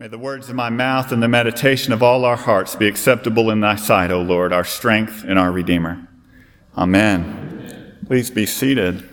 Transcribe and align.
May 0.00 0.08
the 0.08 0.16
words 0.16 0.48
of 0.48 0.54
my 0.54 0.70
mouth 0.70 1.12
and 1.12 1.22
the 1.22 1.28
meditation 1.28 1.92
of 1.92 2.02
all 2.02 2.24
our 2.24 2.34
hearts 2.34 2.74
be 2.74 2.88
acceptable 2.88 3.50
in 3.50 3.60
thy 3.60 3.76
sight, 3.76 4.10
O 4.10 4.22
Lord, 4.22 4.50
our 4.50 4.64
strength 4.64 5.26
and 5.28 5.38
our 5.38 5.52
Redeemer. 5.52 6.08
Amen. 6.74 7.98
Please 8.06 8.30
be 8.30 8.46
seated. 8.46 9.06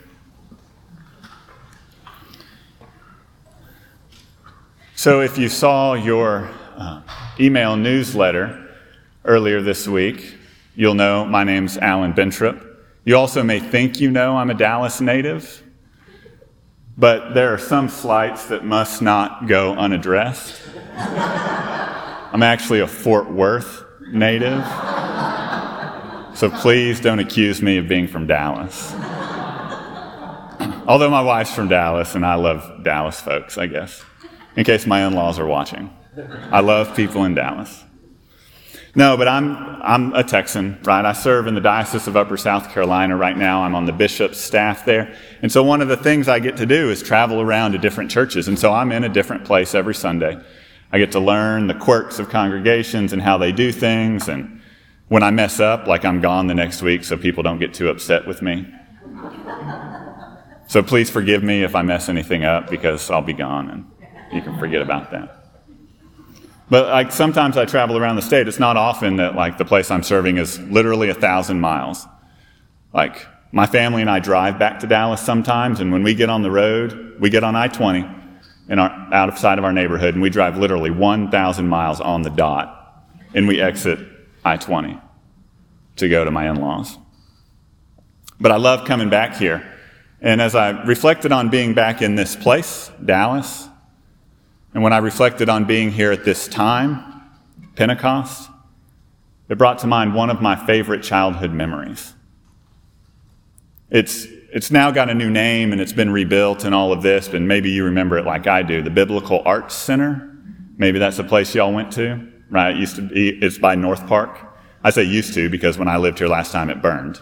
So, 4.96 5.20
if 5.20 5.38
you 5.38 5.50
saw 5.50 5.96
your 5.96 6.50
uh, 6.78 7.02
email 7.38 7.76
newsletter 7.76 8.70
earlier 9.26 9.62
this 9.62 9.90
week, 9.90 10.36
you'll 10.74 10.94
know 10.94 11.26
my 11.26 11.44
name's 11.44 11.78
Alan 11.78 12.14
Bentrop. 12.14 12.66
You 13.04 13.18
also 13.18 13.44
may 13.44 13.60
think 13.60 14.00
you 14.00 14.10
know 14.10 14.38
I'm 14.38 14.50
a 14.50 14.54
Dallas 14.54 15.02
native, 15.02 15.64
but 16.98 17.34
there 17.34 17.54
are 17.54 17.60
some 17.60 17.90
slights 17.90 18.48
that 18.48 18.66
must 18.66 19.02
not 19.02 19.48
go 19.48 19.74
unaddressed. 19.74 20.60
I'm 20.96 22.42
actually 22.42 22.80
a 22.80 22.88
Fort 22.88 23.32
Worth 23.32 23.86
native, 24.12 24.66
so 26.36 26.50
please 26.50 27.00
don't 27.00 27.20
accuse 27.20 27.62
me 27.62 27.78
of 27.78 27.88
being 27.88 28.08
from 28.08 28.26
Dallas. 28.26 28.94
Although 30.88 31.12
my 31.12 31.22
wife's 31.22 31.54
from 31.54 31.68
Dallas 31.68 32.16
and 32.16 32.26
I 32.26 32.36
love 32.36 32.84
Dallas 32.84 33.22
folks, 33.22 33.58
I 33.58 33.68
guess, 33.68 34.04
in 34.56 34.64
case 34.64 34.88
my 34.88 35.06
in 35.06 35.14
laws 35.14 35.38
are 35.38 35.46
watching. 35.46 35.94
I 36.52 36.62
love 36.62 36.96
people 36.96 37.26
in 37.26 37.36
Dallas. 37.36 37.84
No, 38.98 39.16
but 39.16 39.28
I'm, 39.28 39.56
I'm 39.84 40.12
a 40.16 40.24
Texan, 40.24 40.80
right? 40.84 41.06
I 41.06 41.14
serve 41.14 41.46
in 41.46 41.54
the 41.54 41.62
Diocese 41.62 42.08
of 42.08 42.18
Upper 42.18 42.36
South 42.36 42.72
Carolina 42.72 43.16
right 43.16 43.38
now. 43.38 43.62
I'm 43.62 43.76
on 43.76 43.86
the 43.86 43.94
bishop's 43.94 44.40
staff 44.40 44.86
there. 44.86 45.16
And 45.44 45.52
so 45.52 45.62
one 45.62 45.82
of 45.82 45.88
the 45.88 45.96
things 45.96 46.28
I 46.28 46.40
get 46.40 46.58
to 46.58 46.66
do 46.66 46.90
is 46.90 47.04
travel 47.04 47.40
around 47.40 47.74
to 47.74 47.78
different 47.78 48.10
churches. 48.10 48.48
And 48.48 48.58
so 48.58 48.74
I'm 48.74 48.92
in 48.92 49.04
a 49.04 49.10
different 49.10 49.46
place 49.46 49.76
every 49.76 49.94
Sunday. 49.94 50.44
I 50.92 50.98
get 50.98 51.12
to 51.12 51.20
learn 51.20 51.68
the 51.68 51.76
quirks 51.76 52.18
of 52.18 52.30
congregations 52.30 53.14
and 53.14 53.22
how 53.22 53.38
they 53.38 53.52
do 53.52 53.72
things. 53.72 54.30
And 54.30 54.62
when 55.10 55.22
I 55.22 55.30
mess 55.30 55.60
up, 55.60 55.86
like 55.86 56.04
I'm 56.04 56.20
gone 56.20 56.48
the 56.48 56.56
next 56.56 56.82
week 56.82 57.04
so 57.04 57.18
people 57.18 57.44
don't 57.44 57.60
get 57.60 57.76
too 57.76 57.90
upset 57.90 58.26
with 58.26 58.42
me. 58.42 58.68
So 60.66 60.82
please 60.82 61.12
forgive 61.12 61.44
me 61.44 61.64
if 61.64 61.76
I 61.76 61.84
mess 61.84 62.10
anything 62.10 62.46
up 62.46 62.68
because 62.68 63.12
I'll 63.12 63.22
be 63.22 63.34
gone 63.34 63.70
and 63.70 63.86
you 64.34 64.42
can 64.42 64.58
forget 64.58 64.82
about 64.82 65.12
that. 65.12 65.37
But 66.70 66.88
like 66.88 67.12
sometimes 67.12 67.58
I 67.58 67.66
travel 67.66 67.98
around 67.98 68.18
the 68.18 68.22
state. 68.22 68.48
It's 68.48 68.60
not 68.60 68.76
often 68.76 69.18
that 69.18 69.36
like 69.36 69.58
the 69.58 69.66
place 69.66 69.90
I'm 69.90 70.04
serving 70.04 70.38
is 70.38 70.60
literally 70.60 71.10
a 71.10 71.14
thousand 71.14 71.62
miles. 71.62 72.06
Like 72.94 73.26
my 73.52 73.66
family 73.66 74.02
and 74.02 74.10
I 74.10 74.20
drive 74.20 74.60
back 74.60 74.80
to 74.80 74.88
Dallas 74.88 75.22
sometimes, 75.22 75.80
and 75.80 75.92
when 75.92 76.04
we 76.04 76.14
get 76.14 76.30
on 76.30 76.42
the 76.42 76.52
road, 76.52 77.16
we 77.20 77.30
get 77.30 77.44
on 77.44 77.56
I-20 77.56 78.14
in 78.70 78.80
our 78.80 78.90
out 79.14 79.30
of 79.30 79.38
sight 79.38 79.58
of 79.58 79.64
our 79.64 79.72
neighborhood, 79.72 80.14
and 80.14 80.22
we 80.22 80.30
drive 80.30 80.58
literally 80.58 80.92
1,000 80.92 81.68
miles 81.68 82.02
on 82.02 82.24
the 82.24 82.30
dot, 82.30 83.06
and 83.34 83.48
we 83.48 83.62
exit 83.62 84.00
I-20 84.44 85.02
to 85.98 86.10
go 86.10 86.26
to 86.26 86.32
my 86.32 86.50
in-laws. 86.50 86.98
But 88.40 88.52
I 88.52 88.58
love 88.58 88.86
coming 88.86 89.10
back 89.10 89.36
here. 89.36 89.74
And 90.22 90.42
as 90.42 90.56
I 90.56 90.84
reflected 90.84 91.32
on 91.32 91.50
being 91.50 91.74
back 91.74 92.02
in 92.02 92.16
this 92.16 92.36
place, 92.36 92.92
Dallas, 93.04 93.70
and 94.78 94.84
when 94.84 94.94
I 94.94 95.00
reflected 95.00 95.50
on 95.50 95.66
being 95.66 95.92
here 95.92 96.12
at 96.12 96.24
this 96.24 96.48
time, 96.48 97.24
Pentecost, 97.76 98.48
it 99.50 99.58
brought 99.58 99.80
to 99.80 99.88
mind 99.88 100.14
one 100.14 100.30
of 100.30 100.40
my 100.40 100.56
favorite 100.56 101.02
childhood 101.02 101.52
memories. 101.52 102.14
It's, 103.90 104.28
it's 104.54 104.70
now 104.70 104.92
got 104.92 105.10
a 105.10 105.16
new 105.16 105.32
name 105.32 105.72
and 105.72 105.82
it's 105.82 105.94
been 105.94 106.12
rebuilt 106.12 106.64
and 106.64 106.76
all 106.76 106.94
of 106.94 107.02
this, 107.02 107.30
and 107.30 107.48
maybe 107.48 107.72
you 107.72 107.86
remember 107.86 108.20
it 108.20 108.26
like 108.26 108.46
I 108.46 108.62
do. 108.62 108.84
The 108.84 108.92
Biblical 108.92 109.42
Arts 109.46 109.74
Center. 109.74 110.38
Maybe 110.78 111.00
that's 111.00 111.18
a 111.18 111.24
place 111.24 111.56
y'all 111.56 111.74
went 111.74 111.92
to, 111.94 112.32
right? 112.52 112.76
It 112.76 112.80
used 112.80 112.98
to 112.98 113.02
be, 113.02 113.30
it's 113.30 113.58
by 113.58 113.74
North 113.74 114.06
Park. 114.06 114.38
I 114.84 114.92
say 114.92 115.02
used 115.02 115.34
to 115.34 115.50
because 115.50 115.80
when 115.80 115.88
I 115.88 115.98
lived 115.98 116.20
here 116.20 116.28
last 116.28 116.52
time 116.52 116.70
it 116.70 116.84
burned. 116.84 117.20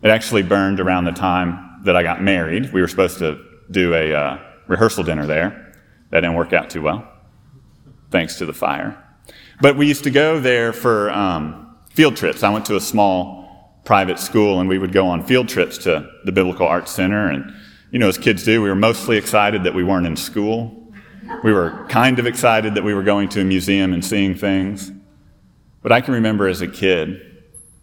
It 0.00 0.08
actually 0.08 0.44
burned 0.44 0.80
around 0.80 1.04
the 1.04 1.12
time 1.12 1.82
that 1.84 1.94
I 1.94 2.02
got 2.02 2.22
married. 2.22 2.72
We 2.72 2.80
were 2.80 2.88
supposed 2.88 3.18
to 3.18 3.44
do 3.70 3.92
a 3.92 4.14
uh, 4.14 4.38
rehearsal 4.66 5.04
dinner 5.04 5.26
there. 5.26 5.66
That 6.10 6.20
didn't 6.20 6.36
work 6.36 6.52
out 6.52 6.70
too 6.70 6.82
well, 6.82 7.08
thanks 8.10 8.36
to 8.38 8.46
the 8.46 8.52
fire. 8.52 9.02
But 9.60 9.76
we 9.76 9.86
used 9.86 10.04
to 10.04 10.10
go 10.10 10.40
there 10.40 10.72
for 10.72 11.10
um, 11.10 11.76
field 11.90 12.16
trips. 12.16 12.42
I 12.42 12.50
went 12.50 12.66
to 12.66 12.76
a 12.76 12.80
small 12.80 13.80
private 13.84 14.18
school, 14.18 14.60
and 14.60 14.68
we 14.68 14.78
would 14.78 14.92
go 14.92 15.06
on 15.06 15.24
field 15.24 15.48
trips 15.48 15.78
to 15.78 16.10
the 16.24 16.32
Biblical 16.32 16.66
Arts 16.66 16.90
Center. 16.90 17.28
And, 17.28 17.52
you 17.90 17.98
know, 17.98 18.08
as 18.08 18.18
kids 18.18 18.44
do, 18.44 18.62
we 18.62 18.68
were 18.68 18.74
mostly 18.74 19.16
excited 19.16 19.64
that 19.64 19.74
we 19.74 19.84
weren't 19.84 20.06
in 20.06 20.16
school. 20.16 20.76
We 21.44 21.52
were 21.52 21.86
kind 21.88 22.18
of 22.18 22.26
excited 22.26 22.74
that 22.74 22.84
we 22.84 22.94
were 22.94 23.02
going 23.02 23.28
to 23.30 23.40
a 23.40 23.44
museum 23.44 23.92
and 23.92 24.04
seeing 24.04 24.34
things. 24.34 24.90
But 25.82 25.92
I 25.92 26.00
can 26.00 26.14
remember 26.14 26.48
as 26.48 26.60
a 26.60 26.68
kid 26.68 27.20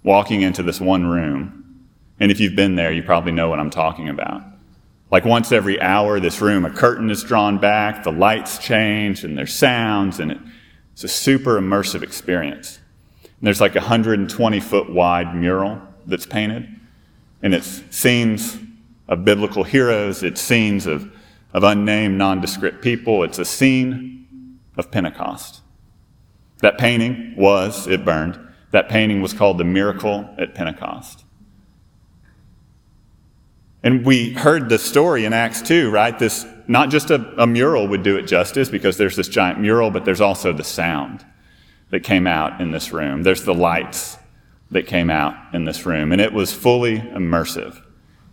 walking 0.03 0.41
into 0.41 0.63
this 0.63 0.81
one 0.81 1.05
room, 1.05 1.85
and 2.19 2.31
if 2.31 2.39
you've 2.39 2.55
been 2.55 2.75
there, 2.75 2.91
you 2.91 3.03
probably 3.03 3.31
know 3.31 3.49
what 3.49 3.59
I'm 3.59 3.69
talking 3.69 4.09
about. 4.09 4.43
Like 5.09 5.23
once 5.23 5.51
every 5.51 5.81
hour, 5.81 6.19
this 6.19 6.41
room, 6.41 6.65
a 6.65 6.69
curtain 6.69 7.09
is 7.09 7.23
drawn 7.23 7.59
back, 7.59 8.03
the 8.03 8.11
lights 8.11 8.57
change, 8.57 9.23
and 9.23 9.37
there's 9.37 9.53
sounds, 9.53 10.19
and 10.19 10.51
it's 10.91 11.03
a 11.03 11.07
super 11.07 11.59
immersive 11.59 12.03
experience. 12.03 12.79
And 13.23 13.47
there's 13.47 13.61
like 13.61 13.75
a 13.75 13.79
120 13.79 14.59
foot 14.59 14.89
wide 14.89 15.33
mural 15.33 15.81
that's 16.05 16.25
painted, 16.25 16.67
and 17.41 17.53
it's 17.53 17.83
scenes 17.89 18.57
of 19.07 19.23
biblical 19.23 19.63
heroes, 19.63 20.23
it's 20.23 20.41
scenes 20.41 20.85
of, 20.85 21.09
of 21.53 21.63
unnamed, 21.63 22.17
nondescript 22.17 22.81
people, 22.81 23.23
it's 23.23 23.39
a 23.39 23.45
scene 23.45 24.59
of 24.75 24.91
Pentecost. 24.91 25.61
That 26.59 26.77
painting 26.77 27.35
was, 27.37 27.87
it 27.87 28.03
burned, 28.03 28.39
that 28.71 28.89
painting 28.89 29.21
was 29.21 29.33
called 29.33 29.57
the 29.57 29.63
Miracle 29.63 30.29
at 30.37 30.53
Pentecost. 30.53 31.23
And 33.87 34.05
we 34.05 34.33
heard 34.33 34.67
the 34.67 34.77
story 34.77 35.23
in 35.23 35.31
Acts 35.31 35.61
2, 35.61 35.89
right? 35.89 36.19
This, 36.19 36.45
not 36.67 36.89
just 36.89 37.09
a, 37.09 37.41
a, 37.41 37.47
mural 37.47 37.87
would 37.87 38.03
do 38.03 38.17
it 38.17 38.23
justice 38.23 38.67
because 38.67 38.97
there's 38.97 39.15
this 39.15 39.29
giant 39.29 39.61
mural, 39.61 39.91
but 39.91 40.03
there's 40.03 40.19
also 40.19 40.51
the 40.51 40.65
sound 40.65 41.25
that 41.91 42.01
came 42.01 42.27
out 42.27 42.59
in 42.59 42.71
this 42.71 42.91
room. 42.91 43.23
There's 43.23 43.45
the 43.45 43.53
lights 43.53 44.17
that 44.71 44.87
came 44.87 45.09
out 45.09 45.35
in 45.53 45.63
this 45.63 45.85
room, 45.85 46.11
and 46.11 46.19
it 46.19 46.33
was 46.33 46.51
fully 46.51 46.99
immersive. 46.99 47.81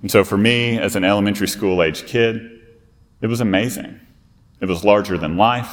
And 0.03 0.10
so 0.10 0.25
for 0.25 0.37
me, 0.37 0.76
as 0.76 0.97
an 0.97 1.04
elementary 1.04 1.47
school 1.47 1.84
age 1.84 2.04
kid, 2.04 2.60
it 3.21 3.28
was 3.28 3.41
amazing. 3.41 4.00
It 4.60 4.66
was 4.66 4.82
larger 4.82 5.16
than 5.16 5.36
life. 5.36 5.72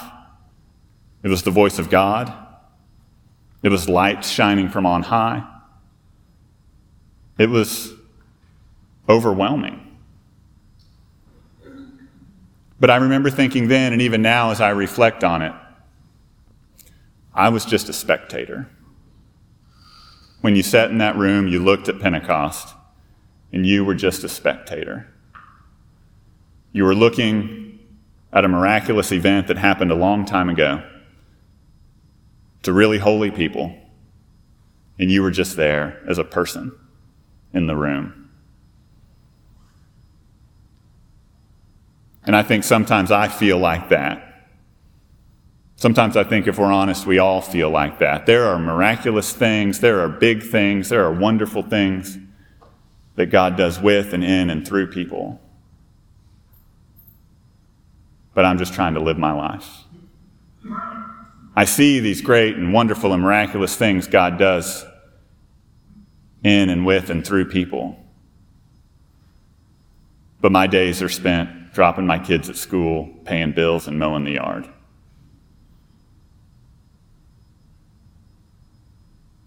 It 1.24 1.30
was 1.30 1.42
the 1.42 1.50
voice 1.50 1.80
of 1.80 1.90
God. 1.90 2.31
It 3.63 3.69
was 3.69 3.90
light 3.90 4.24
shining 4.24 4.69
from 4.69 4.86
on 4.86 5.02
high. 5.02 5.44
It 7.40 7.50
was 7.50 7.96
overwhelming. 9.07 9.88
But 12.79 12.89
I 12.89 12.95
remember 12.95 13.29
thinking 13.29 13.67
then, 13.67 13.94
and 13.94 14.01
even 14.01 14.22
now 14.22 14.50
as 14.51 14.59
I 14.59 14.69
reflect 14.69 15.23
on 15.23 15.41
it, 15.41 15.53
I 17.34 17.50
was 17.50 17.63
just 17.63 17.89
a 17.89 17.94
spectator. 17.94 18.69
When 20.41 20.56
you 20.56 20.63
sat 20.63 20.89
in 20.89 20.97
that 20.97 21.16
room, 21.16 21.47
you 21.47 21.63
looked 21.63 21.88
at 21.89 22.00
Pentecost, 22.00 22.73
and 23.53 23.66
you 23.66 23.85
were 23.85 23.94
just 23.94 24.23
a 24.23 24.29
spectator. 24.29 25.07
You 26.72 26.83
were 26.85 26.95
looking 26.95 27.79
at 28.33 28.45
a 28.45 28.47
miraculous 28.47 29.12
event 29.12 29.47
that 29.47 29.57
happened 29.57 29.91
a 29.91 29.95
long 29.95 30.25
time 30.25 30.50
ago 30.50 30.83
to 32.63 32.73
really 32.73 32.97
holy 32.97 33.29
people, 33.29 33.75
and 34.97 35.12
you 35.12 35.22
were 35.22 35.31
just 35.31 35.56
there 35.56 36.01
as 36.07 36.18
a 36.18 36.23
person 36.23 36.72
in 37.53 37.68
the 37.68 37.75
room. 37.75 38.21
And 42.24 42.36
I 42.36 42.44
think 42.44 42.64
sometimes 42.64 43.12
I 43.12 43.28
feel 43.28 43.58
like 43.58 43.90
that. 43.90 44.28
Sometimes 45.76 46.16
I 46.16 46.24
think 46.24 46.48
if 46.48 46.60
we're 46.60 46.72
honest, 46.72 47.07
we 47.07 47.18
all 47.18 47.42
feel 47.42 47.72
like 47.72 48.00
that. 48.00 48.28
There 48.28 48.45
are 48.45 48.60
miraculous 48.60 49.34
things, 49.34 49.80
there 49.80 50.01
are 50.01 50.10
big 50.10 50.44
things, 50.44 50.90
there 50.90 51.04
are 51.04 51.12
wonderful 51.12 51.63
things 51.63 52.19
that 53.16 53.28
God 53.28 53.57
does 53.57 53.80
with 53.80 54.13
and 54.13 54.24
in 54.24 54.51
and 54.51 54.68
through 54.68 54.92
people. 54.92 55.42
But 58.36 58.45
I'm 58.45 58.60
just 58.60 58.74
trying 58.74 58.94
to 58.94 59.00
live 59.00 59.18
my 59.18 59.31
life. 59.31 59.68
I 61.56 61.66
see 61.66 62.00
these 62.00 62.22
great 62.22 62.56
and 62.56 62.72
wonderful 62.74 63.12
and 63.12 63.24
miraculous 63.24 63.75
things 63.75 64.07
God 64.07 64.38
does 64.38 64.86
in 66.44 66.69
and 66.69 66.86
with 66.86 67.10
and 67.10 67.25
through 67.25 67.45
people. 67.45 67.98
But 70.40 70.51
my 70.51 70.68
days 70.68 71.01
are 71.01 71.10
spent 71.10 71.61
dropping 71.73 72.06
my 72.06 72.19
kids 72.19 72.50
at 72.50 72.56
school, 72.56 73.09
paying 73.25 73.53
bills, 73.53 73.88
and 73.88 73.97
mowing 73.97 74.23
the 74.23 74.33
yard. 74.33 74.68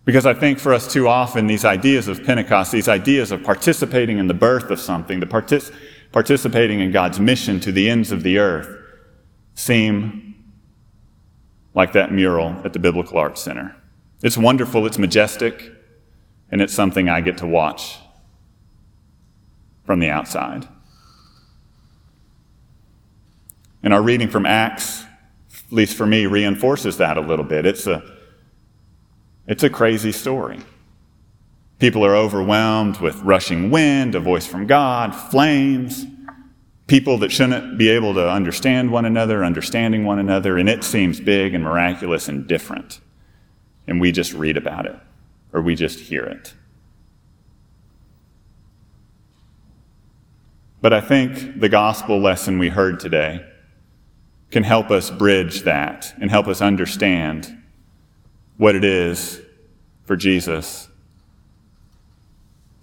Because 0.04 0.26
I 0.26 0.34
think 0.34 0.58
for 0.58 0.74
us 0.74 0.92
too 0.92 1.08
often, 1.08 1.46
these 1.46 1.64
ideas 1.64 2.08
of 2.08 2.22
Pentecost, 2.24 2.72
these 2.72 2.88
ideas 2.88 3.30
of 3.30 3.42
participating 3.42 4.18
in 4.18 4.26
the 4.26 4.34
birth 4.34 4.70
of 4.70 4.78
something, 4.78 5.20
the 5.20 5.26
partic- 5.26 5.74
participating 6.12 6.80
in 6.80 6.92
God's 6.92 7.18
mission 7.18 7.58
to 7.60 7.72
the 7.72 7.88
ends 7.88 8.12
of 8.12 8.22
the 8.22 8.38
earth, 8.38 8.68
seem 9.54 10.34
like 11.74 11.92
that 11.92 12.12
mural 12.12 12.54
at 12.64 12.72
the 12.72 12.78
Biblical 12.78 13.18
Arts 13.18 13.40
Center. 13.40 13.74
It's 14.22 14.36
wonderful, 14.36 14.86
it's 14.86 14.98
majestic, 14.98 15.72
and 16.50 16.60
it's 16.60 16.74
something 16.74 17.08
I 17.08 17.20
get 17.20 17.38
to 17.38 17.46
watch 17.46 17.98
from 19.84 20.00
the 20.00 20.10
outside. 20.10 20.68
And 23.84 23.92
our 23.92 24.00
reading 24.00 24.30
from 24.30 24.46
Acts, 24.46 25.04
at 25.52 25.70
least 25.70 25.94
for 25.94 26.06
me, 26.06 26.24
reinforces 26.24 26.96
that 26.96 27.18
a 27.18 27.20
little 27.20 27.44
bit. 27.44 27.66
It's 27.66 27.86
a, 27.86 28.02
it's 29.46 29.62
a 29.62 29.68
crazy 29.68 30.10
story. 30.10 30.58
People 31.80 32.02
are 32.02 32.16
overwhelmed 32.16 32.98
with 33.00 33.20
rushing 33.20 33.70
wind, 33.70 34.14
a 34.14 34.20
voice 34.20 34.46
from 34.46 34.66
God, 34.66 35.14
flames, 35.14 36.06
people 36.86 37.18
that 37.18 37.30
shouldn't 37.30 37.76
be 37.76 37.90
able 37.90 38.14
to 38.14 38.26
understand 38.26 38.90
one 38.90 39.04
another, 39.04 39.44
understanding 39.44 40.06
one 40.06 40.18
another, 40.18 40.56
and 40.56 40.66
it 40.66 40.82
seems 40.82 41.20
big 41.20 41.52
and 41.52 41.62
miraculous 41.62 42.26
and 42.26 42.46
different. 42.46 43.00
And 43.86 44.00
we 44.00 44.12
just 44.12 44.32
read 44.32 44.56
about 44.56 44.86
it, 44.86 44.96
or 45.52 45.60
we 45.60 45.74
just 45.74 46.00
hear 46.00 46.24
it. 46.24 46.54
But 50.80 50.94
I 50.94 51.02
think 51.02 51.60
the 51.60 51.68
gospel 51.68 52.18
lesson 52.18 52.58
we 52.58 52.70
heard 52.70 52.98
today 52.98 53.44
can 54.54 54.62
help 54.62 54.88
us 54.88 55.10
bridge 55.10 55.62
that 55.62 56.14
and 56.20 56.30
help 56.30 56.46
us 56.46 56.62
understand 56.62 57.60
what 58.56 58.76
it 58.76 58.84
is 58.84 59.42
for 60.04 60.14
Jesus 60.14 60.86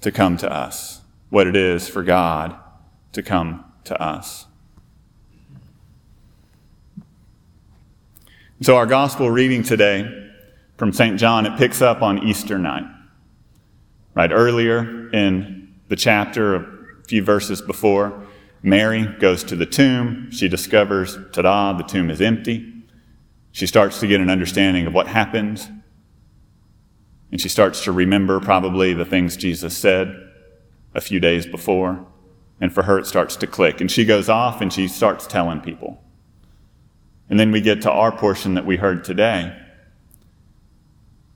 to 0.01 0.11
come 0.11 0.35
to 0.35 0.51
us, 0.51 0.99
what 1.29 1.47
it 1.47 1.55
is 1.55 1.87
for 1.87 2.03
God 2.03 2.57
to 3.13 3.23
come 3.23 3.63
to 3.85 3.97
us. 4.03 4.47
So, 8.59 8.75
our 8.75 8.85
gospel 8.85 9.31
reading 9.31 9.63
today 9.63 10.29
from 10.75 10.91
St. 10.91 11.17
John, 11.17 11.45
it 11.45 11.57
picks 11.57 11.81
up 11.81 12.01
on 12.01 12.27
Easter 12.27 12.59
night. 12.59 12.83
Right 14.13 14.33
earlier 14.33 15.09
in 15.11 15.73
the 15.87 15.95
chapter, 15.95 16.55
a 16.55 17.03
few 17.07 17.23
verses 17.23 17.61
before, 17.61 18.27
Mary 18.63 19.05
goes 19.19 19.43
to 19.45 19.55
the 19.55 19.65
tomb. 19.65 20.29
She 20.31 20.47
discovers, 20.47 21.17
ta 21.31 21.41
da, 21.41 21.73
the 21.73 21.83
tomb 21.83 22.09
is 22.09 22.21
empty. 22.21 22.73
She 23.51 23.65
starts 23.65 23.99
to 23.99 24.07
get 24.07 24.21
an 24.21 24.29
understanding 24.29 24.85
of 24.85 24.93
what 24.93 25.07
happened. 25.07 25.67
And 27.31 27.41
she 27.41 27.49
starts 27.49 27.83
to 27.85 27.91
remember 27.91 28.39
probably 28.39 28.93
the 28.93 29.05
things 29.05 29.35
Jesus 29.35 29.75
said 29.75 30.15
a 30.93 31.01
few 31.01 31.19
days 31.19 31.45
before. 31.45 32.05
And 32.59 32.71
for 32.71 32.83
her, 32.83 32.99
it 32.99 33.07
starts 33.07 33.35
to 33.37 33.47
click. 33.47 33.81
And 33.81 33.89
she 33.89 34.05
goes 34.05 34.29
off 34.29 34.61
and 34.61 34.71
she 34.71 34.87
starts 34.87 35.25
telling 35.25 35.61
people. 35.61 36.03
And 37.29 37.39
then 37.39 37.51
we 37.51 37.61
get 37.61 37.81
to 37.83 37.91
our 37.91 38.11
portion 38.11 38.53
that 38.55 38.65
we 38.65 38.75
heard 38.75 39.03
today, 39.03 39.57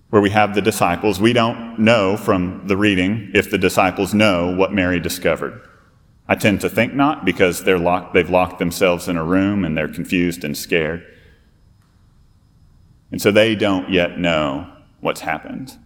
where 0.09 0.21
we 0.21 0.29
have 0.29 0.53
the 0.53 0.61
disciples. 0.61 1.19
We 1.19 1.33
don't 1.33 1.79
know 1.79 2.17
from 2.17 2.67
the 2.67 2.77
reading 2.77 3.31
if 3.33 3.49
the 3.49 3.57
disciples 3.57 4.13
know 4.13 4.55
what 4.55 4.73
Mary 4.73 4.99
discovered. 4.99 5.67
I 6.27 6.35
tend 6.35 6.61
to 6.61 6.69
think 6.69 6.93
not 6.93 7.23
because 7.23 7.63
they're 7.63 7.77
locked, 7.77 8.13
they've 8.13 8.29
locked 8.29 8.59
themselves 8.59 9.07
in 9.07 9.17
a 9.17 9.23
room 9.23 9.63
and 9.63 9.77
they're 9.77 9.87
confused 9.87 10.43
and 10.43 10.57
scared. 10.57 11.05
And 13.11 13.21
so 13.21 13.31
they 13.31 13.55
don't 13.55 13.91
yet 13.91 14.17
know 14.17 14.71
what's 15.01 15.21
happened. 15.21 15.77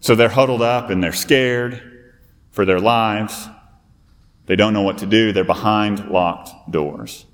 So 0.00 0.14
they're 0.14 0.28
huddled 0.28 0.62
up 0.62 0.90
and 0.90 1.02
they're 1.02 1.12
scared 1.12 2.12
for 2.50 2.64
their 2.64 2.80
lives. 2.80 3.48
They 4.46 4.56
don't 4.56 4.72
know 4.72 4.82
what 4.82 4.98
to 4.98 5.06
do. 5.06 5.32
They're 5.32 5.44
behind 5.44 6.08
locked 6.08 6.70
doors. 6.70 7.26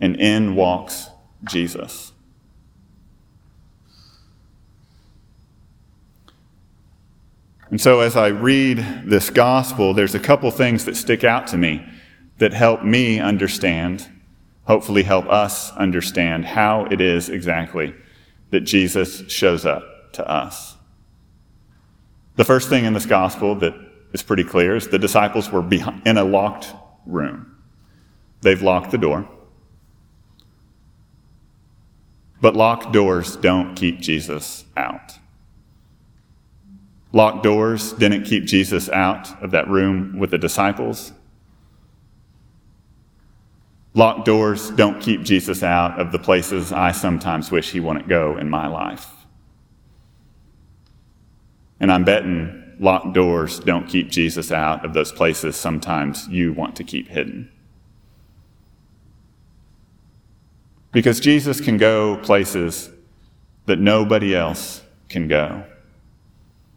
And 0.00 0.16
in 0.16 0.54
walks 0.54 1.10
Jesus. 1.44 2.12
And 7.70 7.80
so, 7.80 8.00
as 8.00 8.16
I 8.16 8.28
read 8.28 8.78
this 9.04 9.30
gospel, 9.30 9.92
there's 9.92 10.14
a 10.14 10.20
couple 10.20 10.50
things 10.50 10.84
that 10.84 10.96
stick 10.96 11.24
out 11.24 11.48
to 11.48 11.58
me 11.58 11.84
that 12.38 12.52
help 12.52 12.84
me 12.84 13.18
understand, 13.18 14.08
hopefully, 14.64 15.02
help 15.02 15.26
us 15.26 15.72
understand 15.72 16.44
how 16.44 16.84
it 16.86 17.00
is 17.00 17.28
exactly 17.28 17.94
that 18.50 18.60
Jesus 18.60 19.28
shows 19.28 19.66
up 19.66 20.12
to 20.12 20.28
us. 20.30 20.76
The 22.36 22.44
first 22.44 22.68
thing 22.68 22.84
in 22.84 22.92
this 22.92 23.06
gospel 23.06 23.56
that 23.56 23.74
is 24.12 24.22
pretty 24.22 24.44
clear 24.44 24.76
is 24.76 24.88
the 24.88 24.98
disciples 24.98 25.50
were 25.50 25.66
in 26.04 26.16
a 26.16 26.24
locked 26.24 26.72
room. 27.04 27.56
They've 28.42 28.62
locked 28.62 28.92
the 28.92 28.98
door. 28.98 29.28
But 32.40 32.54
locked 32.54 32.92
doors 32.92 33.36
don't 33.36 33.74
keep 33.74 33.98
Jesus 33.98 34.66
out. 34.76 35.14
Locked 37.12 37.42
doors 37.42 37.92
didn't 37.92 38.24
keep 38.24 38.44
Jesus 38.44 38.88
out 38.90 39.42
of 39.42 39.50
that 39.52 39.68
room 39.68 40.18
with 40.18 40.30
the 40.30 40.38
disciples. 40.38 41.12
Locked 43.94 44.26
doors 44.26 44.70
don't 44.70 45.00
keep 45.00 45.22
Jesus 45.22 45.62
out 45.62 45.98
of 45.98 46.12
the 46.12 46.18
places 46.18 46.72
I 46.72 46.92
sometimes 46.92 47.50
wish 47.50 47.70
he 47.70 47.80
wouldn't 47.80 48.08
go 48.08 48.36
in 48.36 48.50
my 48.50 48.66
life. 48.66 49.08
And 51.80 51.90
I'm 51.90 52.04
betting 52.04 52.62
locked 52.78 53.14
doors 53.14 53.58
don't 53.60 53.88
keep 53.88 54.10
Jesus 54.10 54.52
out 54.52 54.84
of 54.84 54.92
those 54.92 55.12
places 55.12 55.56
sometimes 55.56 56.28
you 56.28 56.52
want 56.52 56.76
to 56.76 56.84
keep 56.84 57.08
hidden. 57.08 57.50
Because 60.92 61.20
Jesus 61.20 61.60
can 61.60 61.76
go 61.76 62.16
places 62.18 62.90
that 63.66 63.78
nobody 63.78 64.34
else 64.34 64.82
can 65.08 65.28
go. 65.28 65.64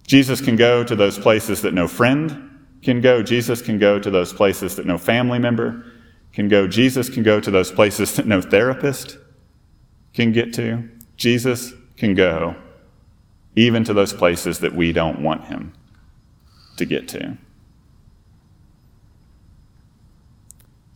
Jesus 0.09 0.41
can 0.41 0.55
go 0.55 0.83
to 0.83 0.95
those 0.95 1.19
places 1.19 1.61
that 1.61 1.75
no 1.75 1.87
friend 1.87 2.65
can 2.81 2.99
go. 2.99 3.21
Jesus 3.21 3.61
can 3.61 3.77
go 3.77 3.99
to 3.99 4.09
those 4.09 4.33
places 4.33 4.75
that 4.75 4.87
no 4.87 4.97
family 4.97 5.37
member 5.37 5.85
can 6.33 6.47
go. 6.47 6.67
Jesus 6.67 7.11
can 7.11 7.21
go 7.21 7.39
to 7.39 7.51
those 7.51 7.71
places 7.71 8.15
that 8.15 8.25
no 8.25 8.41
therapist 8.41 9.19
can 10.15 10.31
get 10.31 10.51
to. 10.53 10.89
Jesus 11.15 11.73
can 11.95 12.15
go 12.15 12.55
even 13.55 13.83
to 13.83 13.93
those 13.93 14.11
places 14.11 14.57
that 14.61 14.73
we 14.73 14.91
don't 14.91 15.21
want 15.21 15.45
him 15.45 15.73
to 16.77 16.85
get 16.85 17.07
to. 17.09 17.37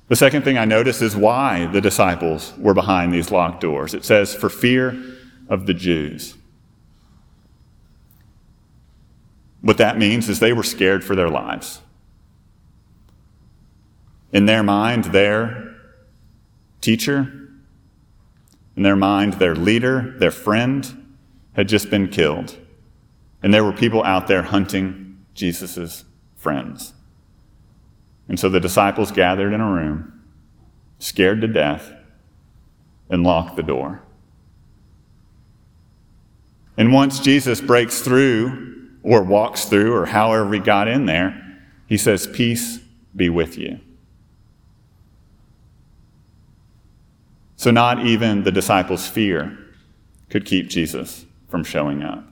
The 0.07 0.15
second 0.15 0.41
thing 0.41 0.57
I 0.57 0.65
notice 0.65 1.03
is 1.03 1.15
why 1.15 1.67
the 1.67 1.81
disciples 1.81 2.51
were 2.57 2.73
behind 2.73 3.13
these 3.13 3.29
locked 3.29 3.61
doors. 3.61 3.93
It 3.93 4.05
says, 4.05 4.33
for 4.33 4.49
fear 4.49 4.99
of 5.49 5.67
the 5.67 5.73
Jews. 5.75 6.35
What 9.63 9.77
that 9.77 9.97
means 9.97 10.27
is 10.27 10.39
they 10.39 10.51
were 10.51 10.61
scared 10.61 11.05
for 11.05 11.15
their 11.15 11.29
lives. 11.29 11.79
In 14.33 14.45
their 14.45 14.61
mind, 14.61 15.05
their 15.05 15.75
teacher, 16.81 17.49
in 18.75 18.83
their 18.83 18.97
mind, 18.97 19.35
their 19.35 19.55
leader, 19.55 20.15
their 20.17 20.31
friend, 20.31 21.15
had 21.53 21.69
just 21.69 21.89
been 21.89 22.09
killed. 22.09 22.57
And 23.41 23.53
there 23.53 23.63
were 23.63 23.71
people 23.71 24.03
out 24.03 24.27
there 24.27 24.43
hunting 24.43 25.23
Jesus' 25.33 26.03
friends. 26.35 26.93
And 28.27 28.37
so 28.37 28.49
the 28.49 28.59
disciples 28.59 29.13
gathered 29.13 29.53
in 29.53 29.61
a 29.61 29.71
room, 29.71 30.25
scared 30.99 31.39
to 31.39 31.47
death, 31.47 31.93
and 33.09 33.23
locked 33.23 33.55
the 33.55 33.63
door. 33.63 34.01
And 36.75 36.91
once 36.91 37.19
Jesus 37.19 37.61
breaks 37.61 38.01
through, 38.01 38.82
or 39.03 39.21
walks 39.21 39.65
through, 39.65 39.93
or 39.93 40.05
however 40.05 40.53
he 40.53 40.59
got 40.59 40.87
in 40.87 41.05
there, 41.05 41.39
he 41.87 41.97
says, 41.97 42.25
Peace 42.25 42.79
be 43.15 43.29
with 43.29 43.57
you. 43.57 43.79
So, 47.57 47.69
not 47.69 48.05
even 48.05 48.43
the 48.43 48.51
disciples' 48.51 49.07
fear 49.07 49.57
could 50.29 50.45
keep 50.45 50.67
Jesus 50.67 51.25
from 51.49 51.63
showing 51.63 52.01
up. 52.01 52.23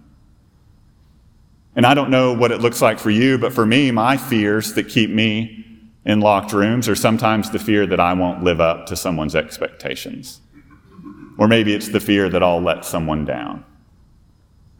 And 1.76 1.86
I 1.86 1.94
don't 1.94 2.10
know 2.10 2.34
what 2.34 2.52
it 2.52 2.60
looks 2.60 2.82
like 2.82 3.00
for 3.00 3.12
you, 3.12 3.38
but 3.38 3.54
for 3.54 3.66
me, 3.66 3.92
my 3.92 4.18
fears 4.18 4.74
that 4.74 4.90
keep 4.90 5.10
me 5.10 5.66
in 6.04 6.20
locked 6.20 6.52
rooms 6.52 6.90
are 6.90 6.96
sometimes 6.96 7.52
the 7.52 7.60
fear 7.60 7.86
that 7.86 8.00
I 8.00 8.14
won't 8.14 8.44
live 8.44 8.60
up 8.60 8.88
to 8.88 8.96
someone's 8.96 9.36
expectations. 9.36 10.42
Or 11.38 11.48
maybe 11.48 11.74
it's 11.74 11.90
the 11.90 12.00
fear 12.00 12.30
that 12.30 12.44
I'll 12.44 12.62
let 12.62 12.84
someone 12.84 13.24
down. 13.24 13.64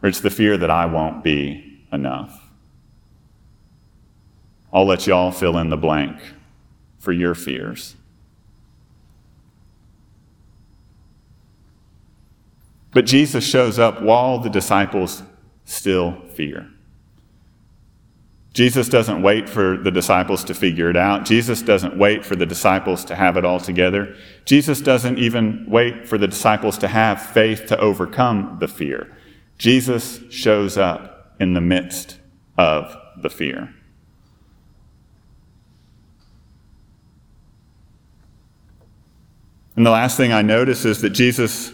Or 0.02 0.08
it's 0.08 0.20
the 0.20 0.30
fear 0.30 0.56
that 0.58 0.70
I 0.70 0.86
won't 0.86 1.22
be 1.24 1.71
enough. 1.92 2.50
I'll 4.72 4.86
let 4.86 5.06
y'all 5.06 5.30
fill 5.30 5.58
in 5.58 5.68
the 5.68 5.76
blank 5.76 6.18
for 6.98 7.12
your 7.12 7.34
fears. 7.34 7.96
But 12.92 13.06
Jesus 13.06 13.44
shows 13.44 13.78
up 13.78 14.02
while 14.02 14.38
the 14.38 14.50
disciples 14.50 15.22
still 15.64 16.20
fear. 16.34 16.68
Jesus 18.52 18.88
doesn't 18.88 19.22
wait 19.22 19.48
for 19.48 19.78
the 19.78 19.90
disciples 19.90 20.44
to 20.44 20.54
figure 20.54 20.90
it 20.90 20.96
out. 20.96 21.24
Jesus 21.24 21.62
doesn't 21.62 21.96
wait 21.96 22.24
for 22.24 22.36
the 22.36 22.44
disciples 22.44 23.02
to 23.06 23.14
have 23.14 23.38
it 23.38 23.46
all 23.46 23.58
together. 23.58 24.14
Jesus 24.44 24.82
doesn't 24.82 25.18
even 25.18 25.64
wait 25.66 26.06
for 26.06 26.18
the 26.18 26.28
disciples 26.28 26.76
to 26.78 26.88
have 26.88 27.22
faith 27.22 27.64
to 27.66 27.78
overcome 27.78 28.58
the 28.60 28.68
fear. 28.68 29.10
Jesus 29.56 30.20
shows 30.28 30.76
up 30.76 31.11
in 31.42 31.54
the 31.54 31.60
midst 31.60 32.20
of 32.56 32.96
the 33.20 33.28
fear. 33.28 33.74
And 39.74 39.84
the 39.84 39.90
last 39.90 40.16
thing 40.16 40.32
I 40.32 40.42
notice 40.42 40.84
is 40.84 41.00
that 41.00 41.10
Jesus 41.10 41.72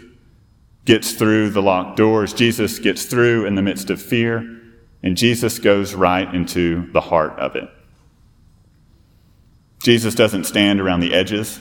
gets 0.87 1.13
through 1.13 1.51
the 1.51 1.61
locked 1.61 1.99
doors. 1.99 2.33
Jesus 2.33 2.79
gets 2.79 3.05
through 3.05 3.45
in 3.45 3.57
the 3.57 3.63
midst 3.63 3.91
of 3.91 4.01
fear. 4.01 4.59
And 5.03 5.19
Jesus 5.19 5.59
goes 5.59 5.95
right 5.95 6.33
into 6.35 6.91
the 6.93 7.03
heart 7.03 7.39
of 7.39 7.55
it. 7.55 7.69
Jesus 9.83 10.15
doesn't 10.15 10.45
stand 10.45 10.81
around 10.81 11.01
the 11.01 11.13
edges. 11.13 11.61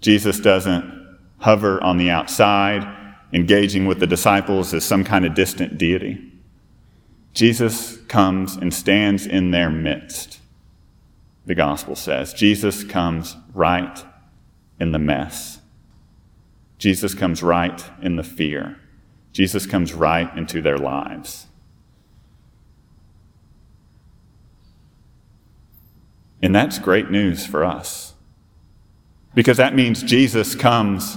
Jesus 0.00 0.40
doesn't 0.40 1.18
hover 1.38 1.80
on 1.80 1.96
the 1.96 2.10
outside, 2.10 3.01
engaging 3.32 3.86
with 3.86 3.98
the 3.98 4.06
disciples 4.06 4.74
as 4.74 4.84
some 4.84 5.04
kind 5.04 5.24
of 5.24 5.34
distant 5.34 5.78
deity. 5.78 6.32
Jesus 7.32 7.96
comes 8.08 8.56
and 8.56 8.72
stands 8.72 9.26
in 9.26 9.50
their 9.50 9.70
midst, 9.70 10.40
the 11.46 11.54
gospel 11.54 11.96
says. 11.96 12.34
Jesus 12.34 12.84
comes 12.84 13.36
right 13.54 14.04
in 14.78 14.92
the 14.92 14.98
mess. 14.98 15.60
Jesus 16.78 17.14
comes 17.14 17.42
right 17.42 17.82
in 18.02 18.16
the 18.16 18.24
fear. 18.24 18.78
Jesus 19.32 19.66
comes 19.66 19.94
right 19.94 20.36
into 20.36 20.60
their 20.60 20.76
lives. 20.76 21.46
And 26.42 26.54
that's 26.54 26.78
great 26.78 27.10
news 27.10 27.46
for 27.46 27.64
us. 27.64 28.14
Because 29.34 29.56
that 29.56 29.74
means 29.74 30.02
Jesus 30.02 30.54
comes 30.54 31.16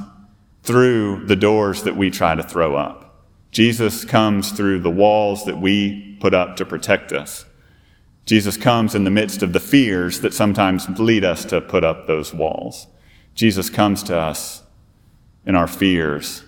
through 0.66 1.26
the 1.26 1.36
doors 1.36 1.84
that 1.84 1.96
we 1.96 2.10
try 2.10 2.36
to 2.36 2.44
throw 2.44 2.76
up. 2.76 3.24
Jesus 3.52 4.04
comes 4.04 4.52
through 4.52 4.80
the 4.80 4.90
walls 4.90 5.46
that 5.46 5.62
we 5.62 6.18
put 6.20 6.34
up 6.34 6.58
to 6.58 6.66
protect 6.66 7.14
us. 7.14 7.46
Jesus 8.26 8.58
comes 8.58 8.96
in 8.96 9.04
the 9.04 9.12
midst 9.12 9.44
of 9.44 9.54
the 9.54 9.60
fears 9.60 10.22
that 10.22 10.34
sometimes 10.34 10.90
lead 11.00 11.24
us 11.24 11.46
to 11.46 11.62
put 11.62 11.84
up 11.84 12.08
those 12.08 12.34
walls. 12.34 12.88
Jesus 13.36 13.70
comes 13.70 14.02
to 14.04 14.18
us 14.18 14.64
in 15.46 15.56
our 15.56 15.68
fears 15.68 16.44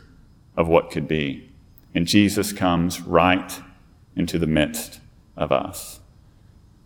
of 0.56 0.68
what 0.68 0.90
could 0.90 1.08
be. 1.08 1.50
And 1.94 2.08
Jesus 2.08 2.52
comes 2.52 3.02
right 3.02 3.62
into 4.16 4.40
the 4.40 4.48
midst 4.48 5.00
of 5.36 5.52
us. 5.52 6.00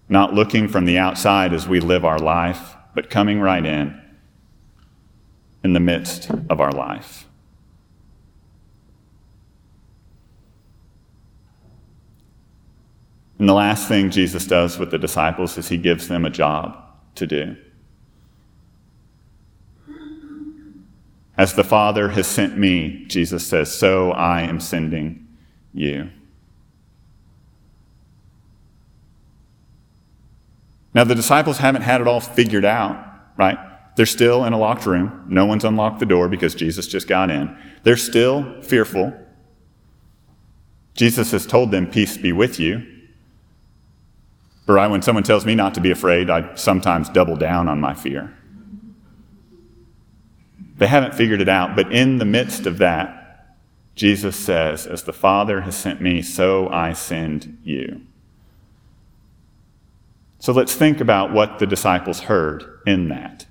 Not 0.10 0.34
looking 0.34 0.68
from 0.68 0.84
the 0.84 0.98
outside 0.98 1.54
as 1.54 1.68
we 1.68 1.80
live 1.80 2.04
our 2.04 2.20
life, 2.20 2.76
but 2.94 3.10
coming 3.10 3.40
right 3.40 3.66
in 3.66 4.02
in 5.64 5.74
the 5.74 5.80
midst 5.80 6.30
of 6.50 6.60
our 6.60 6.72
life. 6.72 7.28
And 13.40 13.50
the 13.50 13.54
last 13.54 13.88
thing 13.88 14.12
Jesus 14.12 14.46
does 14.46 14.78
with 14.78 14.92
the 14.92 15.00
disciples 15.00 15.58
is 15.58 15.68
he 15.68 15.78
gives 15.78 16.08
them 16.08 16.26
a 16.26 16.30
job 16.30 16.78
to 17.16 17.26
do. 17.26 17.56
As 21.38 21.56
the 21.56 21.64
Father 21.64 22.10
has 22.10 22.28
sent 22.28 22.58
me, 22.58 23.06
Jesus 23.08 23.48
says, 23.48 23.76
so 23.76 24.12
I 24.12 24.42
am 24.42 24.60
sending 24.60 25.28
you. 25.74 26.12
Now, 30.94 31.04
the 31.04 31.16
disciples 31.16 31.58
haven't 31.58 31.82
had 31.82 32.02
it 32.02 32.08
all 32.08 32.20
figured 32.20 32.66
out, 32.66 33.04
right? 33.38 33.58
They're 33.96 34.06
still 34.06 34.46
in 34.46 34.54
a 34.54 34.58
locked 34.58 34.86
room. 34.86 35.26
No 35.28 35.46
one's 35.46 35.66
unlocked 35.66 36.00
the 36.00 36.06
door 36.06 36.30
because 36.30 36.56
Jesus 36.56 36.88
just 36.88 37.08
got 37.08 37.30
in. 37.30 37.56
They're 37.84 37.98
still 37.98 38.62
fearful. 38.62 39.14
Jesus 40.94 41.32
has 41.32 41.46
told 41.46 41.72
them, 41.72 41.90
Peace 41.90 42.18
be 42.18 42.32
with 42.32 42.60
you. 42.60 42.86
But 44.66 44.74
right, 44.74 44.90
when 44.90 45.02
someone 45.02 45.24
tells 45.24 45.46
me 45.46 45.56
not 45.56 45.74
to 45.74 45.82
be 45.82 45.92
afraid, 45.92 46.30
I 46.30 46.56
sometimes 46.56 47.10
double 47.10 47.36
down 47.36 47.68
on 47.68 47.82
my 47.82 47.94
fear. 47.94 48.38
They 50.78 50.88
haven't 50.88 51.14
figured 51.14 51.42
it 51.42 51.50
out, 51.50 51.76
but 51.76 51.92
in 51.92 52.18
the 52.18 52.26
midst 52.26 52.66
of 52.66 52.78
that, 52.80 53.22
Jesus 53.96 54.36
says, 54.36 54.88
As 54.88 55.04
the 55.04 55.14
Father 55.14 55.62
has 55.62 55.76
sent 55.76 56.02
me, 56.02 56.22
so 56.22 56.70
I 56.70 56.94
send 56.94 57.60
you. 57.64 58.02
So 60.40 60.54
let's 60.54 60.74
think 60.74 61.00
about 61.00 61.32
what 61.32 61.60
the 61.60 61.68
disciples 61.68 62.22
heard 62.22 62.80
in 62.88 63.10
that. 63.10 63.46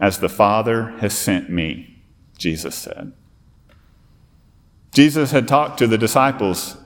As 0.00 0.18
the 0.18 0.28
Father 0.28 0.88
has 0.98 1.16
sent 1.16 1.50
me, 1.50 2.02
Jesus 2.36 2.74
said. 2.74 3.12
Jesus 4.92 5.30
had 5.30 5.48
talked 5.48 5.78
to 5.78 5.86
the 5.86 5.98
disciples 5.98 6.76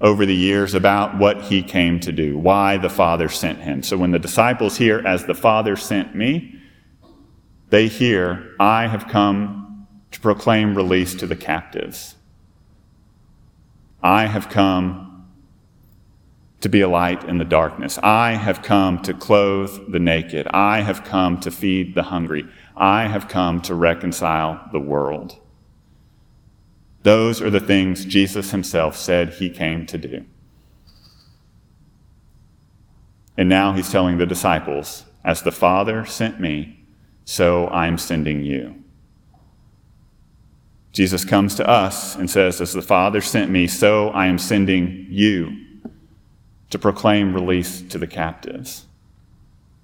over 0.00 0.26
the 0.26 0.34
years 0.34 0.74
about 0.74 1.16
what 1.16 1.42
he 1.42 1.62
came 1.62 2.00
to 2.00 2.12
do, 2.12 2.36
why 2.36 2.76
the 2.76 2.90
Father 2.90 3.28
sent 3.28 3.60
him. 3.60 3.82
So 3.82 3.96
when 3.96 4.10
the 4.10 4.18
disciples 4.18 4.76
hear, 4.76 5.06
as 5.06 5.24
the 5.24 5.34
Father 5.34 5.76
sent 5.76 6.14
me, 6.14 6.60
they 7.70 7.88
hear, 7.88 8.54
I 8.60 8.86
have 8.86 9.08
come 9.08 9.86
to 10.12 10.20
proclaim 10.20 10.74
release 10.74 11.14
to 11.16 11.26
the 11.26 11.36
captives. 11.36 12.14
I 14.02 14.26
have 14.26 14.48
come 14.48 15.05
to 16.60 16.68
be 16.68 16.80
a 16.80 16.88
light 16.88 17.24
in 17.24 17.38
the 17.38 17.44
darkness. 17.44 17.98
I 18.02 18.32
have 18.32 18.62
come 18.62 19.00
to 19.02 19.12
clothe 19.12 19.92
the 19.92 19.98
naked. 19.98 20.46
I 20.48 20.80
have 20.80 21.04
come 21.04 21.38
to 21.40 21.50
feed 21.50 21.94
the 21.94 22.04
hungry. 22.04 22.44
I 22.76 23.08
have 23.08 23.28
come 23.28 23.60
to 23.62 23.74
reconcile 23.74 24.68
the 24.72 24.80
world. 24.80 25.38
Those 27.02 27.40
are 27.40 27.50
the 27.50 27.60
things 27.60 28.04
Jesus 28.04 28.50
himself 28.50 28.96
said 28.96 29.34
he 29.34 29.50
came 29.50 29.86
to 29.86 29.98
do. 29.98 30.24
And 33.36 33.48
now 33.48 33.74
he's 33.74 33.92
telling 33.92 34.16
the 34.16 34.26
disciples, 34.26 35.04
As 35.22 35.42
the 35.42 35.52
Father 35.52 36.06
sent 36.06 36.40
me, 36.40 36.80
so 37.24 37.68
I'm 37.68 37.98
sending 37.98 38.42
you. 38.42 38.82
Jesus 40.92 41.26
comes 41.26 41.54
to 41.56 41.68
us 41.68 42.16
and 42.16 42.30
says, 42.30 42.60
As 42.62 42.72
the 42.72 42.80
Father 42.80 43.20
sent 43.20 43.50
me, 43.50 43.66
so 43.66 44.08
I 44.08 44.26
am 44.26 44.38
sending 44.38 45.06
you 45.10 45.65
to 46.70 46.78
proclaim 46.78 47.34
release 47.34 47.82
to 47.82 47.98
the 47.98 48.06
captives. 48.06 48.86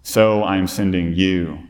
So 0.02 0.42
I 0.42 0.56
am 0.56 0.66
sending 0.66 1.14
you 1.14 1.60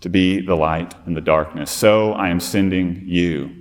to 0.00 0.08
be 0.08 0.40
the 0.40 0.56
light 0.56 0.94
in 1.06 1.14
the 1.14 1.20
darkness. 1.20 1.70
So 1.70 2.12
I 2.12 2.28
am 2.28 2.40
sending 2.40 3.02
you 3.06 3.54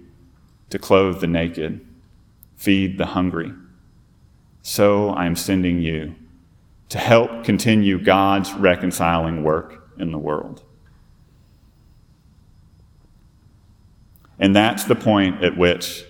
to 0.71 0.79
clothe 0.79 1.21
the 1.21 1.27
naked, 1.27 1.85
feed 2.57 2.97
the 2.97 3.05
hungry. 3.05 3.53
So 4.61 5.09
I 5.09 5.25
am 5.25 5.35
sending 5.35 5.79
you 5.79 6.15
to 6.89 6.97
help 6.97 7.43
continue 7.43 7.97
God's 7.97 8.51
reconciling 8.53 9.43
work 9.43 9.89
in 9.99 10.11
the 10.11 10.17
world. 10.17 10.63
And 14.39 14.55
that's 14.55 14.83
the 14.83 14.95
point 14.95 15.43
at 15.43 15.57
which 15.57 16.03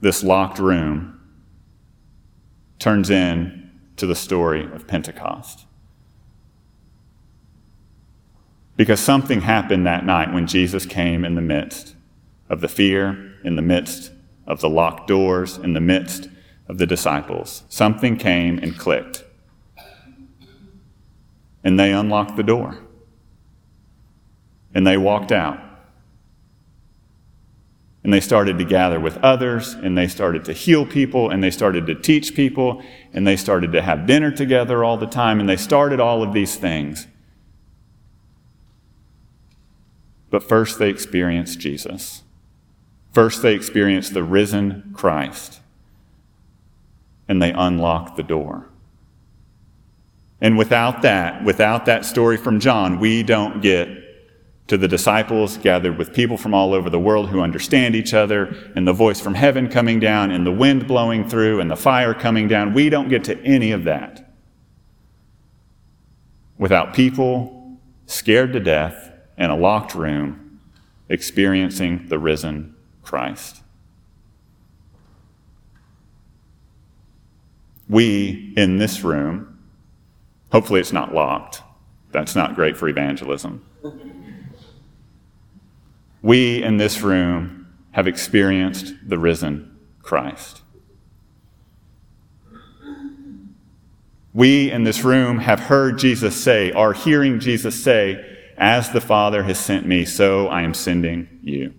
this 0.00 0.24
locked 0.24 0.58
room 0.58 1.13
turns 2.84 3.08
in 3.08 3.70
to 3.96 4.06
the 4.06 4.14
story 4.14 4.70
of 4.74 4.86
Pentecost. 4.86 5.64
Because 8.76 9.00
something 9.00 9.40
happened 9.40 9.86
that 9.86 10.04
night 10.04 10.34
when 10.34 10.46
Jesus 10.46 10.84
came 10.84 11.24
in 11.24 11.34
the 11.34 11.40
midst 11.40 11.94
of 12.50 12.60
the 12.60 12.68
fear, 12.68 13.36
in 13.42 13.56
the 13.56 13.62
midst 13.62 14.12
of 14.46 14.60
the 14.60 14.68
locked 14.68 15.08
doors, 15.08 15.56
in 15.56 15.72
the 15.72 15.80
midst 15.80 16.28
of 16.68 16.76
the 16.76 16.86
disciples. 16.86 17.62
Something 17.70 18.18
came 18.18 18.58
and 18.58 18.78
clicked. 18.78 19.24
And 21.64 21.80
they 21.80 21.90
unlocked 21.90 22.36
the 22.36 22.42
door. 22.42 22.80
And 24.74 24.86
they 24.86 24.98
walked 24.98 25.32
out. 25.32 25.58
And 28.04 28.12
they 28.12 28.20
started 28.20 28.58
to 28.58 28.64
gather 28.64 29.00
with 29.00 29.16
others, 29.18 29.72
and 29.72 29.96
they 29.96 30.08
started 30.08 30.44
to 30.44 30.52
heal 30.52 30.84
people, 30.84 31.30
and 31.30 31.42
they 31.42 31.50
started 31.50 31.86
to 31.86 31.94
teach 31.94 32.34
people, 32.34 32.82
and 33.14 33.26
they 33.26 33.36
started 33.36 33.72
to 33.72 33.80
have 33.80 34.06
dinner 34.06 34.30
together 34.30 34.84
all 34.84 34.98
the 34.98 35.06
time, 35.06 35.40
and 35.40 35.48
they 35.48 35.56
started 35.56 36.00
all 36.00 36.22
of 36.22 36.34
these 36.34 36.56
things. 36.56 37.06
But 40.28 40.42
first, 40.42 40.78
they 40.78 40.90
experienced 40.90 41.58
Jesus. 41.58 42.22
First, 43.12 43.40
they 43.40 43.54
experienced 43.54 44.12
the 44.12 44.22
risen 44.22 44.92
Christ, 44.92 45.60
and 47.26 47.40
they 47.40 47.52
unlocked 47.52 48.16
the 48.16 48.22
door. 48.22 48.68
And 50.42 50.58
without 50.58 51.00
that, 51.02 51.42
without 51.42 51.86
that 51.86 52.04
story 52.04 52.36
from 52.36 52.60
John, 52.60 52.98
we 52.98 53.22
don't 53.22 53.62
get 53.62 53.88
to 54.66 54.78
the 54.78 54.88
disciples 54.88 55.58
gathered 55.58 55.98
with 55.98 56.14
people 56.14 56.38
from 56.38 56.54
all 56.54 56.72
over 56.72 56.88
the 56.88 56.98
world 56.98 57.28
who 57.28 57.40
understand 57.40 57.94
each 57.94 58.14
other, 58.14 58.54
and 58.74 58.88
the 58.88 58.92
voice 58.92 59.20
from 59.20 59.34
heaven 59.34 59.68
coming 59.68 60.00
down, 60.00 60.30
and 60.30 60.46
the 60.46 60.52
wind 60.52 60.86
blowing 60.86 61.28
through, 61.28 61.60
and 61.60 61.70
the 61.70 61.76
fire 61.76 62.14
coming 62.14 62.48
down. 62.48 62.72
We 62.72 62.88
don't 62.88 63.08
get 63.08 63.24
to 63.24 63.38
any 63.42 63.72
of 63.72 63.84
that 63.84 64.32
without 66.56 66.94
people 66.94 67.78
scared 68.06 68.52
to 68.52 68.60
death 68.60 69.12
in 69.36 69.50
a 69.50 69.56
locked 69.56 69.94
room 69.94 70.60
experiencing 71.08 72.06
the 72.08 72.18
risen 72.18 72.74
Christ. 73.02 73.60
We 77.86 78.54
in 78.56 78.78
this 78.78 79.04
room, 79.04 79.58
hopefully 80.50 80.80
it's 80.80 80.92
not 80.92 81.12
locked. 81.12 81.62
That's 82.12 82.34
not 82.34 82.54
great 82.54 82.78
for 82.78 82.88
evangelism 82.88 83.62
we 86.24 86.62
in 86.62 86.78
this 86.78 87.02
room 87.02 87.66
have 87.90 88.06
experienced 88.06 88.94
the 89.06 89.18
risen 89.18 89.78
Christ. 90.00 90.62
We 94.32 94.70
in 94.70 94.84
this 94.84 95.04
room 95.04 95.40
have 95.40 95.60
heard 95.60 95.98
Jesus 95.98 96.34
say, 96.42 96.72
are 96.72 96.94
hearing 96.94 97.40
Jesus 97.40 97.84
say, 97.84 98.24
As 98.56 98.90
the 98.90 99.02
Father 99.02 99.42
has 99.42 99.58
sent 99.58 99.86
me, 99.86 100.06
so 100.06 100.48
I 100.48 100.62
am 100.62 100.72
sending 100.72 101.28
you. 101.42 101.74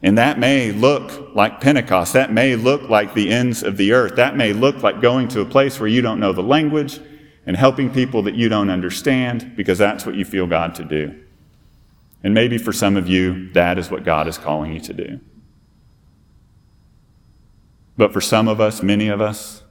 And 0.00 0.16
that 0.16 0.38
may 0.38 0.70
look 0.70 1.34
like 1.34 1.60
Pentecost. 1.60 2.12
That 2.12 2.32
may 2.32 2.54
look 2.54 2.88
like 2.88 3.14
the 3.14 3.30
ends 3.30 3.64
of 3.64 3.76
the 3.76 3.94
earth. 3.94 4.14
That 4.14 4.36
may 4.36 4.52
look 4.52 4.84
like 4.84 5.00
going 5.00 5.26
to 5.28 5.40
a 5.40 5.44
place 5.44 5.80
where 5.80 5.88
you 5.88 6.02
don't 6.02 6.20
know 6.20 6.32
the 6.32 6.40
language 6.40 7.00
and 7.46 7.56
helping 7.56 7.92
people 7.92 8.22
that 8.22 8.36
you 8.36 8.48
don't 8.48 8.70
understand 8.70 9.56
because 9.56 9.76
that's 9.76 10.06
what 10.06 10.14
you 10.14 10.24
feel 10.24 10.46
God 10.46 10.76
to 10.76 10.84
do. 10.84 11.25
And 12.26 12.34
maybe 12.34 12.58
for 12.58 12.72
some 12.72 12.96
of 12.96 13.08
you, 13.08 13.52
that 13.52 13.78
is 13.78 13.88
what 13.88 14.02
God 14.02 14.26
is 14.26 14.36
calling 14.36 14.72
you 14.72 14.80
to 14.80 14.92
do. 14.92 15.20
But 17.96 18.12
for 18.12 18.20
some 18.20 18.48
of 18.48 18.60
us, 18.60 18.82
many 18.82 19.06
of 19.06 19.20
us, 19.20 19.62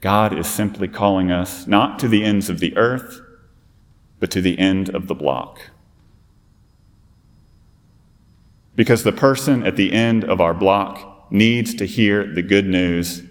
God 0.00 0.32
is 0.38 0.46
simply 0.46 0.88
calling 0.88 1.30
us 1.30 1.66
not 1.66 1.98
to 1.98 2.08
the 2.08 2.24
ends 2.24 2.48
of 2.48 2.58
the 2.58 2.74
earth, 2.78 3.20
but 4.18 4.30
to 4.30 4.40
the 4.40 4.58
end 4.58 4.88
of 4.88 5.06
the 5.06 5.14
block. 5.14 5.60
Because 8.74 9.04
the 9.04 9.12
person 9.12 9.62
at 9.62 9.76
the 9.76 9.92
end 9.92 10.24
of 10.24 10.40
our 10.40 10.54
block 10.54 11.30
needs 11.30 11.74
to 11.74 11.84
hear 11.84 12.26
the 12.26 12.40
good 12.40 12.66
news 12.66 13.24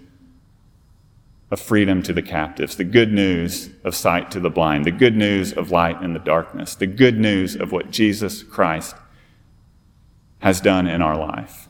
of 1.54 1.60
freedom 1.60 2.02
to 2.02 2.12
the 2.12 2.20
captives, 2.20 2.74
the 2.74 2.82
good 2.82 3.12
news 3.12 3.70
of 3.84 3.94
sight 3.94 4.28
to 4.28 4.40
the 4.40 4.50
blind, 4.50 4.84
the 4.84 4.90
good 4.90 5.14
news 5.14 5.52
of 5.52 5.70
light 5.70 6.02
in 6.02 6.12
the 6.12 6.18
darkness, 6.18 6.74
the 6.74 6.84
good 6.84 7.16
news 7.16 7.54
of 7.54 7.70
what 7.70 7.92
Jesus 7.92 8.42
Christ 8.42 8.96
has 10.40 10.60
done 10.60 10.88
in 10.88 11.00
our 11.00 11.16
life. 11.16 11.68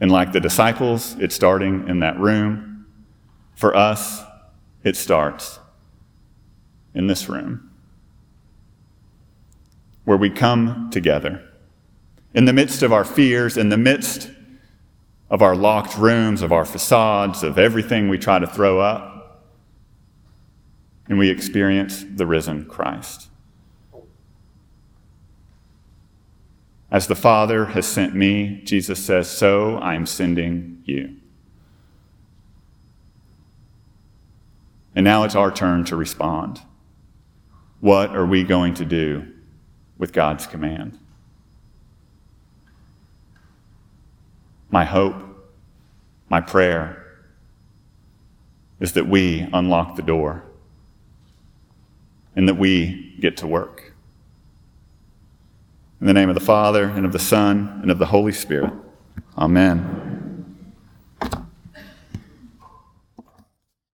And 0.00 0.10
like 0.10 0.32
the 0.32 0.40
disciples, 0.40 1.14
it's 1.18 1.34
starting 1.34 1.86
in 1.86 2.00
that 2.00 2.18
room. 2.18 2.86
For 3.54 3.76
us, 3.76 4.22
it 4.82 4.96
starts 4.96 5.58
in 6.94 7.08
this 7.08 7.28
room 7.28 7.70
where 10.06 10.16
we 10.16 10.30
come 10.30 10.88
together 10.90 11.46
in 12.32 12.46
the 12.46 12.54
midst 12.54 12.82
of 12.82 12.90
our 12.90 13.04
fears, 13.04 13.58
in 13.58 13.68
the 13.68 13.76
midst 13.76 14.30
of 15.28 15.42
our 15.42 15.56
locked 15.56 15.96
rooms, 15.98 16.42
of 16.42 16.52
our 16.52 16.64
facades, 16.64 17.42
of 17.42 17.58
everything 17.58 18.08
we 18.08 18.18
try 18.18 18.38
to 18.38 18.46
throw 18.46 18.80
up, 18.80 19.44
and 21.08 21.18
we 21.18 21.30
experience 21.30 22.04
the 22.14 22.26
risen 22.26 22.64
Christ. 22.66 23.28
As 26.90 27.08
the 27.08 27.16
Father 27.16 27.66
has 27.66 27.86
sent 27.86 28.14
me, 28.14 28.60
Jesus 28.64 29.04
says, 29.04 29.28
so 29.28 29.76
I 29.76 29.94
am 29.94 30.06
sending 30.06 30.82
you. 30.84 31.16
And 34.94 35.04
now 35.04 35.24
it's 35.24 35.34
our 35.34 35.50
turn 35.50 35.84
to 35.86 35.96
respond. 35.96 36.62
What 37.80 38.16
are 38.16 38.24
we 38.24 38.44
going 38.44 38.74
to 38.74 38.84
do 38.84 39.26
with 39.98 40.12
God's 40.12 40.46
command? 40.46 40.98
My 44.76 44.84
hope, 44.84 45.14
my 46.28 46.42
prayer 46.42 47.02
is 48.78 48.92
that 48.92 49.08
we 49.08 49.48
unlock 49.54 49.96
the 49.96 50.02
door 50.02 50.44
and 52.34 52.46
that 52.46 52.56
we 52.58 53.16
get 53.18 53.38
to 53.38 53.46
work. 53.46 53.94
In 55.98 56.06
the 56.06 56.12
name 56.12 56.28
of 56.28 56.34
the 56.34 56.42
Father, 56.42 56.84
and 56.84 57.06
of 57.06 57.12
the 57.12 57.18
Son, 57.18 57.78
and 57.80 57.90
of 57.90 57.98
the 57.98 58.04
Holy 58.04 58.32
Spirit. 58.32 58.70
Amen. 59.38 60.15